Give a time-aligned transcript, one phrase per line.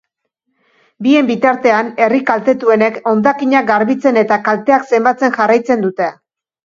[1.07, 6.09] Bien bitartean, herri kaltetuenek hondakinak garbitzen eta kalteak zenbatzen jarraitzen dute.